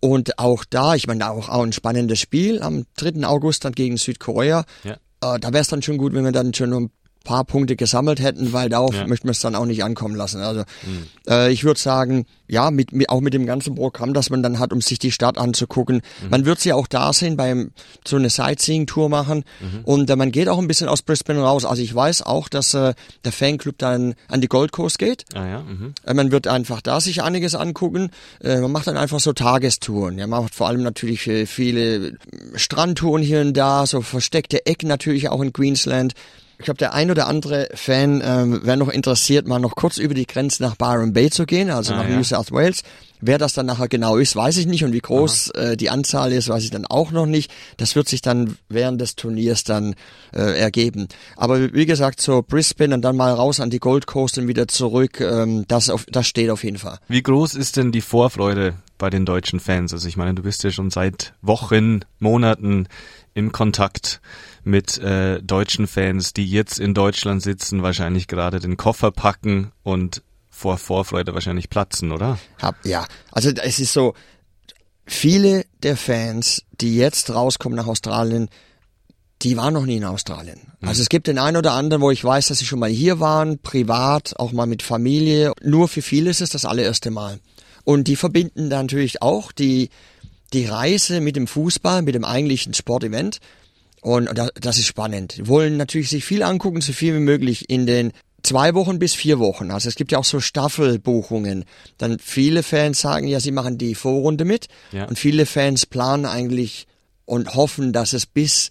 Und 0.00 0.38
auch 0.38 0.64
da, 0.64 0.94
ich 0.94 1.06
meine, 1.06 1.30
auch, 1.30 1.48
auch 1.48 1.62
ein 1.62 1.72
spannendes 1.72 2.18
Spiel 2.18 2.62
am 2.62 2.86
3. 2.96 3.26
August 3.26 3.64
dann 3.64 3.72
gegen 3.72 3.98
Südkorea. 3.98 4.64
Ja. 4.82 4.94
Äh, 5.22 5.38
da 5.38 5.52
wäre 5.52 5.60
es 5.60 5.68
dann 5.68 5.82
schon 5.82 5.98
gut, 5.98 6.14
wenn 6.14 6.22
man 6.22 6.32
dann 6.32 6.54
schon 6.54 6.72
um 6.72 6.90
paar 7.24 7.44
Punkte 7.44 7.76
gesammelt 7.76 8.20
hätten, 8.20 8.52
weil 8.52 8.68
darauf 8.68 8.94
Ja. 8.94 9.06
möchten 9.06 9.26
wir 9.28 9.32
es 9.32 9.40
dann 9.40 9.54
auch 9.54 9.66
nicht 9.66 9.84
ankommen 9.84 10.14
lassen. 10.14 10.40
Also 10.40 10.64
äh, 11.28 11.52
ich 11.52 11.64
würde 11.64 11.78
sagen, 11.78 12.26
ja, 12.48 12.70
mit, 12.70 12.92
mit, 12.92 13.08
auch 13.10 13.20
mit 13.20 13.34
dem 13.34 13.46
ganzen 13.46 13.74
Programm, 13.74 14.14
das 14.14 14.30
man 14.30 14.42
dann 14.42 14.58
hat, 14.58 14.72
um 14.72 14.80
sich 14.80 14.98
die 14.98 15.12
Stadt 15.12 15.38
anzugucken. 15.38 16.02
Man 16.30 16.44
wird 16.46 16.58
sie 16.60 16.72
auch 16.72 16.86
da 16.88 17.12
sehen, 17.12 17.36
beim 17.36 17.70
so 18.06 18.16
eine 18.16 18.30
Sightseeing-Tour 18.30 19.08
machen 19.08 19.44
und 19.84 20.08
äh, 20.10 20.16
man 20.16 20.32
geht 20.32 20.48
auch 20.48 20.58
ein 20.58 20.66
bisschen 20.66 20.88
aus 20.88 21.02
Brisbane 21.02 21.40
raus. 21.40 21.64
Also 21.64 21.82
ich 21.82 21.94
weiß 21.94 22.22
auch, 22.22 22.48
dass 22.48 22.74
äh, 22.74 22.94
der 23.24 23.32
Fanclub 23.32 23.76
dann 23.78 24.14
an 24.28 24.40
die 24.40 24.48
Gold 24.48 24.72
Coast 24.72 24.98
geht. 24.98 25.24
Ah 25.34 25.46
ja, 25.46 25.60
mhm. 25.60 25.94
Äh, 26.04 26.14
Man 26.14 26.32
wird 26.32 26.48
einfach 26.48 26.80
da 26.80 27.00
sich 27.00 27.22
einiges 27.22 27.54
angucken. 27.54 28.10
Äh, 28.42 28.60
Man 28.60 28.72
macht 28.72 28.86
dann 28.86 28.96
einfach 28.96 29.20
so 29.20 29.32
Tagestouren. 29.32 30.18
Ja, 30.18 30.26
man 30.26 30.42
macht 30.42 30.54
vor 30.54 30.66
allem 30.68 30.82
natürlich 30.82 31.22
viele 31.46 32.16
Strandtouren 32.56 33.22
hier 33.22 33.40
und 33.42 33.54
da, 33.54 33.86
so 33.86 34.00
versteckte 34.00 34.66
Ecken 34.66 34.88
natürlich 34.88 35.28
auch 35.28 35.40
in 35.42 35.52
Queensland. 35.52 36.14
Ich 36.60 36.66
glaube, 36.66 36.76
der 36.76 36.92
ein 36.92 37.10
oder 37.10 37.26
andere 37.26 37.68
Fan 37.72 38.22
ähm, 38.22 38.60
wäre 38.64 38.76
noch 38.76 38.90
interessiert, 38.90 39.48
mal 39.48 39.58
noch 39.58 39.74
kurz 39.76 39.96
über 39.96 40.12
die 40.12 40.26
Grenze 40.26 40.62
nach 40.62 40.76
Byron 40.76 41.14
Bay 41.14 41.30
zu 41.30 41.46
gehen, 41.46 41.70
also 41.70 41.94
Ah, 41.94 42.02
nach 42.02 42.08
ja. 42.10 42.16
New 42.16 42.22
South 42.22 42.52
Wales. 42.52 42.82
Wer 43.22 43.38
das 43.38 43.54
dann 43.54 43.64
nachher 43.64 43.88
genau 43.88 44.16
ist, 44.18 44.36
weiß 44.36 44.58
ich 44.58 44.66
nicht 44.66 44.84
und 44.84 44.92
wie 44.92 45.00
groß 45.00 45.50
äh, 45.52 45.76
die 45.78 45.88
Anzahl 45.88 46.32
ist, 46.32 46.50
weiß 46.50 46.62
ich 46.64 46.70
dann 46.70 46.84
auch 46.86 47.12
noch 47.12 47.24
nicht. 47.24 47.50
Das 47.78 47.96
wird 47.96 48.08
sich 48.10 48.20
dann 48.20 48.58
während 48.68 49.00
des 49.00 49.16
Turniers 49.16 49.64
dann 49.64 49.94
äh, 50.34 50.58
ergeben. 50.60 51.08
Aber 51.36 51.72
wie 51.72 51.86
gesagt, 51.86 52.20
so 52.20 52.42
Brisbane 52.46 52.94
und 52.94 53.00
dann 53.02 53.16
mal 53.16 53.32
raus 53.32 53.58
an 53.58 53.70
die 53.70 53.78
Gold 53.80 54.06
Coast 54.06 54.36
und 54.36 54.46
wieder 54.46 54.68
zurück, 54.68 55.18
ähm, 55.22 55.64
das, 55.66 55.88
auf, 55.88 56.04
das 56.10 56.26
steht 56.26 56.50
auf 56.50 56.62
jeden 56.62 56.76
Fall. 56.78 56.98
Wie 57.08 57.22
groß 57.22 57.54
ist 57.54 57.78
denn 57.78 57.90
die 57.90 58.02
Vorfreude 58.02 58.74
bei 59.00 59.10
den 59.10 59.24
deutschen 59.24 59.58
Fans? 59.58 59.92
Also 59.92 60.06
ich 60.06 60.16
meine, 60.16 60.34
du 60.34 60.42
bist 60.42 60.62
ja 60.62 60.70
schon 60.70 60.90
seit 60.90 61.34
Wochen, 61.42 62.00
Monaten 62.20 62.86
im 63.34 63.50
Kontakt 63.50 64.20
mit 64.62 64.98
äh, 64.98 65.42
deutschen 65.42 65.88
Fans, 65.88 66.32
die 66.32 66.48
jetzt 66.48 66.78
in 66.78 66.94
Deutschland 66.94 67.42
sitzen, 67.42 67.82
wahrscheinlich 67.82 68.28
gerade 68.28 68.60
den 68.60 68.76
Koffer 68.76 69.10
packen 69.10 69.72
und 69.82 70.22
vor 70.48 70.78
Vorfreude 70.78 71.34
wahrscheinlich 71.34 71.70
platzen, 71.70 72.12
oder? 72.12 72.38
Hab, 72.60 72.84
ja, 72.84 73.06
also 73.32 73.50
es 73.50 73.80
ist 73.80 73.92
so, 73.92 74.14
viele 75.10 75.64
der 75.82 75.96
Fans, 75.96 76.62
die 76.80 76.96
jetzt 76.96 77.30
rauskommen 77.30 77.76
nach 77.76 77.86
Australien, 77.86 78.48
die 79.42 79.56
waren 79.56 79.74
noch 79.74 79.86
nie 79.86 79.96
in 79.96 80.04
Australien. 80.04 80.60
Also 80.82 81.02
es 81.02 81.08
gibt 81.08 81.26
den 81.26 81.38
einen 81.38 81.56
oder 81.56 81.72
anderen, 81.72 82.02
wo 82.02 82.10
ich 82.10 82.22
weiß, 82.22 82.48
dass 82.48 82.58
sie 82.58 82.66
schon 82.66 82.78
mal 82.78 82.90
hier 82.90 83.20
waren, 83.20 83.58
privat, 83.58 84.34
auch 84.38 84.52
mal 84.52 84.66
mit 84.66 84.82
Familie. 84.82 85.52
Nur 85.62 85.88
für 85.88 86.02
viele 86.02 86.30
ist 86.30 86.42
es 86.42 86.50
das 86.50 86.64
allererste 86.64 87.10
Mal. 87.10 87.40
Und 87.90 88.04
die 88.04 88.14
verbinden 88.14 88.70
dann 88.70 88.86
natürlich 88.86 89.20
auch 89.20 89.50
die, 89.50 89.90
die 90.52 90.64
Reise 90.64 91.20
mit 91.20 91.34
dem 91.34 91.48
Fußball, 91.48 92.02
mit 92.02 92.14
dem 92.14 92.24
eigentlichen 92.24 92.72
Sportevent. 92.72 93.40
Und 94.00 94.30
das, 94.54 94.78
ist 94.78 94.86
spannend. 94.86 95.38
Die 95.38 95.48
wollen 95.48 95.76
natürlich 95.76 96.08
sich 96.08 96.24
viel 96.24 96.44
angucken, 96.44 96.82
so 96.82 96.92
viel 96.92 97.16
wie 97.16 97.18
möglich 97.18 97.68
in 97.68 97.88
den 97.88 98.12
zwei 98.44 98.74
Wochen 98.74 99.00
bis 99.00 99.14
vier 99.14 99.40
Wochen. 99.40 99.72
Also 99.72 99.88
es 99.88 99.96
gibt 99.96 100.12
ja 100.12 100.18
auch 100.18 100.24
so 100.24 100.38
Staffelbuchungen. 100.38 101.64
Dann 101.98 102.20
viele 102.20 102.62
Fans 102.62 103.00
sagen 103.00 103.26
ja, 103.26 103.40
sie 103.40 103.50
machen 103.50 103.76
die 103.76 103.96
Vorrunde 103.96 104.44
mit. 104.44 104.68
Ja. 104.92 105.06
Und 105.06 105.18
viele 105.18 105.44
Fans 105.44 105.84
planen 105.84 106.26
eigentlich 106.26 106.86
und 107.24 107.56
hoffen, 107.56 107.92
dass 107.92 108.12
es 108.12 108.24
bis 108.24 108.70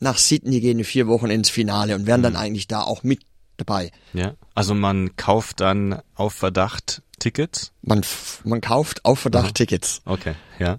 nach 0.00 0.18
Sydney 0.18 0.60
gehen, 0.60 0.84
vier 0.84 1.06
Wochen 1.08 1.30
ins 1.30 1.48
Finale 1.48 1.94
und 1.94 2.06
wären 2.06 2.22
dann 2.22 2.36
eigentlich 2.36 2.68
da 2.68 2.82
auch 2.82 3.04
mit 3.04 3.20
dabei. 3.60 3.90
Ja. 4.12 4.34
Also 4.54 4.74
man 4.74 5.16
kauft 5.16 5.60
dann 5.60 6.00
auf 6.14 6.34
Verdacht 6.34 7.02
Tickets. 7.18 7.72
Man, 7.82 8.02
man 8.44 8.60
kauft 8.60 9.04
auf 9.04 9.20
Verdacht 9.20 9.54
Tickets. 9.54 10.02
Okay, 10.04 10.34
ja. 10.58 10.78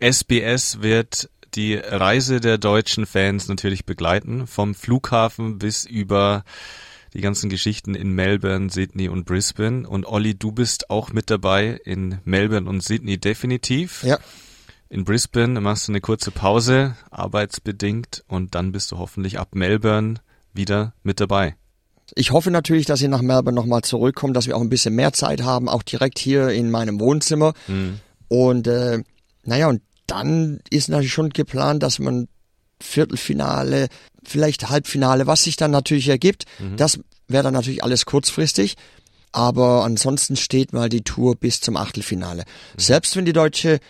SBS 0.00 0.82
wird 0.82 1.30
die 1.54 1.74
Reise 1.74 2.40
der 2.40 2.58
deutschen 2.58 3.06
Fans 3.06 3.48
natürlich 3.48 3.84
begleiten, 3.84 4.46
vom 4.46 4.74
Flughafen 4.74 5.58
bis 5.58 5.84
über 5.84 6.44
die 7.12 7.20
ganzen 7.20 7.48
Geschichten 7.48 7.94
in 7.94 8.10
Melbourne, 8.10 8.70
Sydney 8.70 9.08
und 9.08 9.24
Brisbane. 9.24 9.88
Und 9.88 10.04
Olli, 10.04 10.34
du 10.34 10.50
bist 10.50 10.90
auch 10.90 11.12
mit 11.12 11.30
dabei 11.30 11.80
in 11.84 12.18
Melbourne 12.24 12.68
und 12.68 12.82
Sydney 12.82 13.18
definitiv. 13.18 14.02
Ja. 14.02 14.18
In 14.88 15.04
Brisbane 15.04 15.60
machst 15.60 15.88
du 15.88 15.92
eine 15.92 16.00
kurze 16.00 16.30
Pause, 16.30 16.96
arbeitsbedingt, 17.10 18.24
und 18.26 18.54
dann 18.54 18.72
bist 18.72 18.90
du 18.92 18.98
hoffentlich 18.98 19.38
ab 19.38 19.54
Melbourne 19.54 20.14
wieder 20.52 20.92
mit 21.02 21.20
dabei. 21.20 21.56
Ich 22.14 22.30
hoffe 22.32 22.50
natürlich, 22.50 22.86
dass 22.86 23.00
ihr 23.02 23.08
nach 23.08 23.22
Melbourne 23.22 23.54
nochmal 23.56 23.82
zurückkommt, 23.82 24.36
dass 24.36 24.46
wir 24.46 24.56
auch 24.56 24.60
ein 24.60 24.68
bisschen 24.68 24.94
mehr 24.94 25.12
Zeit 25.12 25.42
haben, 25.42 25.68
auch 25.68 25.82
direkt 25.82 26.18
hier 26.18 26.50
in 26.50 26.70
meinem 26.70 27.00
Wohnzimmer. 27.00 27.54
Und 28.28 28.66
äh, 28.66 29.02
naja, 29.44 29.68
und 29.68 29.82
dann 30.06 30.60
ist 30.70 30.88
natürlich 30.88 31.12
schon 31.12 31.30
geplant, 31.30 31.82
dass 31.82 31.98
man 31.98 32.28
Viertelfinale, 32.80 33.88
vielleicht 34.24 34.68
Halbfinale, 34.68 35.26
was 35.26 35.44
sich 35.44 35.56
dann 35.56 35.70
natürlich 35.70 36.08
ergibt, 36.08 36.44
das 36.76 36.98
wäre 37.28 37.42
dann 37.44 37.54
natürlich 37.54 37.82
alles 37.82 38.04
kurzfristig. 38.04 38.76
Aber 39.32 39.84
ansonsten 39.84 40.36
steht 40.36 40.72
mal 40.72 40.88
die 40.88 41.02
Tour 41.02 41.34
bis 41.36 41.60
zum 41.60 41.76
Achtelfinale. 41.76 42.44
Selbst 42.76 43.16
wenn 43.16 43.24
die 43.24 43.32
deutsche 43.32 43.80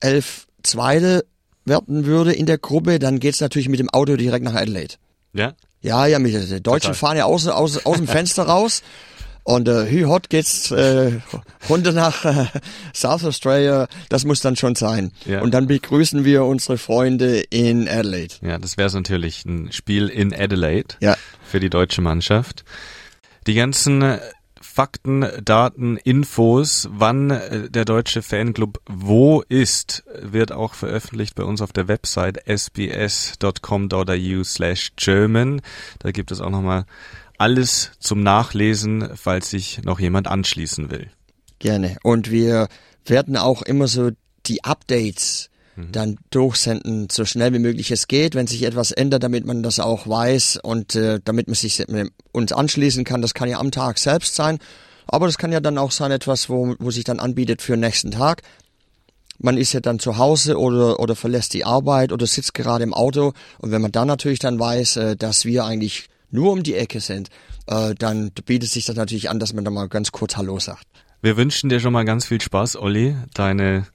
Elf 0.00 0.46
Zweite 0.62 1.24
werden 1.64 2.04
würde 2.04 2.32
in 2.32 2.46
der 2.46 2.58
Gruppe, 2.58 2.98
dann 2.98 3.18
geht's 3.20 3.40
natürlich 3.40 3.68
mit 3.68 3.80
dem 3.80 3.88
Auto 3.88 4.16
direkt 4.16 4.44
nach 4.44 4.54
Adelaide. 4.54 4.96
Ja? 5.32 5.54
Ja, 5.82 6.06
ja, 6.06 6.18
mit, 6.18 6.32
die 6.32 6.62
Deutschen 6.62 6.92
Total. 6.92 6.94
fahren 6.94 7.16
ja 7.16 7.24
aus, 7.24 7.46
aus, 7.46 7.84
aus 7.84 7.96
dem 7.96 8.08
Fenster 8.08 8.44
raus. 8.44 8.82
Und 9.44 9.66
äh, 9.66 9.90
hü 9.90 10.04
hot 10.04 10.30
geht's 10.30 10.70
äh, 10.70 11.18
runter 11.68 11.90
nach 11.90 12.24
äh, 12.24 12.46
South 12.94 13.24
Australia. 13.24 13.88
Das 14.08 14.24
muss 14.24 14.40
dann 14.40 14.54
schon 14.54 14.76
sein. 14.76 15.10
Ja. 15.26 15.40
Und 15.40 15.52
dann 15.52 15.66
begrüßen 15.66 16.24
wir 16.24 16.44
unsere 16.44 16.78
Freunde 16.78 17.40
in 17.50 17.88
Adelaide. 17.88 18.34
Ja, 18.40 18.58
das 18.58 18.76
wäre 18.76 18.92
natürlich 18.92 19.44
ein 19.44 19.72
Spiel 19.72 20.08
in 20.08 20.32
Adelaide. 20.32 20.94
Ja. 21.00 21.16
für 21.44 21.58
die 21.58 21.70
deutsche 21.70 22.00
Mannschaft. 22.02 22.64
Die 23.48 23.54
ganzen 23.54 24.02
äh, 24.02 24.20
Fakten, 24.74 25.26
Daten, 25.44 25.98
Infos, 25.98 26.88
wann 26.90 27.28
äh, 27.30 27.68
der 27.68 27.84
deutsche 27.84 28.22
Fanclub 28.22 28.80
wo 28.88 29.42
ist, 29.42 30.02
wird 30.18 30.50
auch 30.50 30.72
veröffentlicht 30.72 31.34
bei 31.34 31.44
uns 31.44 31.60
auf 31.60 31.74
der 31.74 31.88
Website 31.88 32.38
sbs.com.au 32.46 34.44
slash 34.44 34.92
German. 34.96 35.60
Da 35.98 36.10
gibt 36.10 36.32
es 36.32 36.40
auch 36.40 36.48
nochmal 36.48 36.86
alles 37.36 37.90
zum 37.98 38.22
Nachlesen, 38.22 39.10
falls 39.14 39.50
sich 39.50 39.82
noch 39.82 40.00
jemand 40.00 40.26
anschließen 40.26 40.90
will. 40.90 41.10
Gerne. 41.58 41.98
Und 42.02 42.30
wir 42.30 42.68
werden 43.04 43.36
auch 43.36 43.60
immer 43.60 43.88
so 43.88 44.12
die 44.46 44.64
Updates 44.64 45.50
dann 45.76 46.18
durchsenden, 46.30 47.08
so 47.10 47.24
schnell 47.24 47.52
wie 47.54 47.58
möglich 47.58 47.90
es 47.90 48.06
geht, 48.06 48.34
wenn 48.34 48.46
sich 48.46 48.62
etwas 48.64 48.92
ändert, 48.92 49.22
damit 49.22 49.46
man 49.46 49.62
das 49.62 49.80
auch 49.80 50.06
weiß 50.06 50.58
und 50.62 50.94
äh, 50.94 51.18
damit 51.24 51.46
man 51.46 51.54
sich 51.54 51.82
uns 52.32 52.52
anschließen 52.52 53.04
kann. 53.04 53.22
Das 53.22 53.34
kann 53.34 53.48
ja 53.48 53.58
am 53.58 53.70
Tag 53.70 53.98
selbst 53.98 54.34
sein, 54.34 54.58
aber 55.06 55.26
das 55.26 55.38
kann 55.38 55.52
ja 55.52 55.60
dann 55.60 55.78
auch 55.78 55.90
sein 55.90 56.10
etwas, 56.10 56.50
wo, 56.50 56.74
wo 56.78 56.90
sich 56.90 57.04
dann 57.04 57.20
anbietet 57.20 57.62
für 57.62 57.72
den 57.72 57.80
nächsten 57.80 58.10
Tag. 58.10 58.42
Man 59.38 59.56
ist 59.56 59.72
ja 59.72 59.80
dann 59.80 59.98
zu 59.98 60.18
Hause 60.18 60.58
oder, 60.58 61.00
oder 61.00 61.16
verlässt 61.16 61.54
die 61.54 61.64
Arbeit 61.64 62.12
oder 62.12 62.26
sitzt 62.26 62.54
gerade 62.54 62.84
im 62.84 62.94
Auto 62.94 63.32
und 63.58 63.70
wenn 63.70 63.82
man 63.82 63.92
dann 63.92 64.08
natürlich 64.08 64.38
dann 64.38 64.58
weiß, 64.58 64.96
äh, 64.96 65.16
dass 65.16 65.44
wir 65.46 65.64
eigentlich 65.64 66.06
nur 66.30 66.52
um 66.52 66.62
die 66.62 66.74
Ecke 66.74 67.00
sind, 67.00 67.28
äh, 67.66 67.94
dann 67.94 68.30
bietet 68.44 68.70
sich 68.70 68.84
das 68.84 68.96
natürlich 68.96 69.30
an, 69.30 69.38
dass 69.38 69.54
man 69.54 69.64
dann 69.64 69.74
mal 69.74 69.88
ganz 69.88 70.12
kurz 70.12 70.36
Hallo 70.36 70.58
sagt. 70.58 70.84
Wir 71.22 71.36
wünschen 71.36 71.70
dir 71.70 71.78
schon 71.78 71.92
mal 71.92 72.04
ganz 72.04 72.26
viel 72.26 72.40
Spaß, 72.40 72.76
Olli, 72.76 73.16
deine 73.32 73.86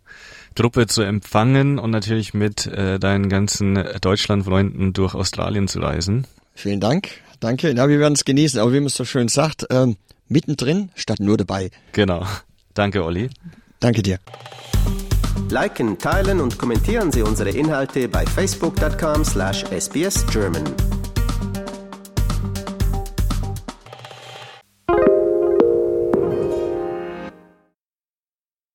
Truppe 0.58 0.88
zu 0.88 1.04
empfangen 1.04 1.80
und 1.80 1.92
natürlich 1.92 2.34
mit 2.34 2.66
äh, 2.66 3.00
deinen 3.00 3.30
ganzen 3.30 3.78
Deutschlandfreunden 4.02 4.92
durch 4.92 5.14
Australien 5.14 5.68
zu 5.68 5.78
reisen. 5.80 6.26
Vielen 6.56 6.80
Dank. 6.80 7.10
Danke. 7.40 7.72
Ja, 7.74 7.88
wir 7.88 8.00
werden 8.00 8.16
es 8.16 8.26
genießen. 8.26 8.60
Aber 8.60 8.74
wie 8.74 8.80
man 8.80 8.88
es 8.88 8.96
so 8.96 9.06
schön 9.06 9.28
sagt, 9.28 9.68
ähm, 9.70 9.98
mittendrin 10.28 10.90
statt 10.96 11.20
nur 11.20 11.38
dabei. 11.38 11.70
Genau. 11.92 12.26
Danke, 12.74 13.06
Olli. 13.06 13.30
Danke 13.80 14.02
dir. 14.02 14.18
Liken, 15.50 16.00
teilen 16.00 16.42
und 16.42 16.58
kommentieren 16.58 17.12
Sie 17.12 17.22
unsere 17.22 17.52
Inhalte 17.52 18.10
bei 18.10 18.26
facebook.com/sbsgerman. 18.26 20.97